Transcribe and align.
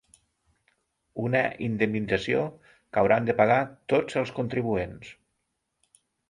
Una 1.25 1.41
indemnització 1.65 2.41
que 2.69 3.03
hauran 3.03 3.29
de 3.29 3.37
pagar 3.43 3.59
tots 3.95 4.19
els 4.23 4.33
contribuents. 4.41 5.13